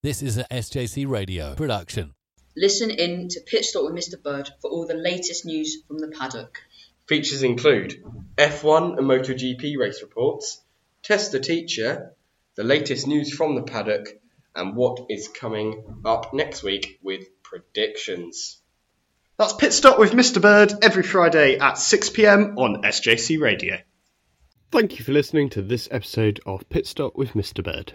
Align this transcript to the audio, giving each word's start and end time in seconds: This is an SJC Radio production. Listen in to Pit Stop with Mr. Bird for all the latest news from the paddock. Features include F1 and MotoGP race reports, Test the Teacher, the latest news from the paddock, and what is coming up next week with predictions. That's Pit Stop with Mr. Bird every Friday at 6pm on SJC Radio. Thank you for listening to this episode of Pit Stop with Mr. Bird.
This 0.00 0.22
is 0.22 0.36
an 0.36 0.44
SJC 0.48 1.08
Radio 1.08 1.56
production. 1.56 2.14
Listen 2.56 2.88
in 2.88 3.26
to 3.30 3.40
Pit 3.40 3.64
Stop 3.64 3.82
with 3.82 3.94
Mr. 3.94 4.22
Bird 4.22 4.48
for 4.60 4.70
all 4.70 4.86
the 4.86 4.94
latest 4.94 5.44
news 5.44 5.82
from 5.88 5.98
the 5.98 6.06
paddock. 6.06 6.60
Features 7.08 7.42
include 7.42 8.00
F1 8.36 8.96
and 8.96 9.08
MotoGP 9.08 9.76
race 9.76 10.00
reports, 10.00 10.62
Test 11.02 11.32
the 11.32 11.40
Teacher, 11.40 12.14
the 12.54 12.62
latest 12.62 13.08
news 13.08 13.34
from 13.34 13.56
the 13.56 13.64
paddock, 13.64 14.06
and 14.54 14.76
what 14.76 15.06
is 15.08 15.26
coming 15.26 15.82
up 16.04 16.32
next 16.32 16.62
week 16.62 17.00
with 17.02 17.24
predictions. 17.42 18.62
That's 19.36 19.54
Pit 19.54 19.72
Stop 19.72 19.98
with 19.98 20.12
Mr. 20.12 20.40
Bird 20.40 20.74
every 20.80 21.02
Friday 21.02 21.58
at 21.58 21.74
6pm 21.74 22.56
on 22.56 22.82
SJC 22.82 23.40
Radio. 23.40 23.78
Thank 24.70 25.00
you 25.00 25.04
for 25.04 25.10
listening 25.10 25.50
to 25.50 25.62
this 25.62 25.88
episode 25.90 26.38
of 26.46 26.68
Pit 26.68 26.86
Stop 26.86 27.16
with 27.16 27.30
Mr. 27.30 27.64
Bird. 27.64 27.94